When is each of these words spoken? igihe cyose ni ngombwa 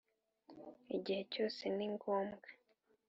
igihe 0.97 1.21
cyose 1.33 1.61
ni 1.75 1.87
ngombwa 1.93 2.47